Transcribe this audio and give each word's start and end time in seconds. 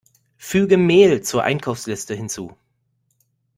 Füge 0.39 0.77
Mehl 0.77 1.21
zur 1.21 1.43
Einkaufsliste 1.43 2.15
hinzu! 2.15 2.57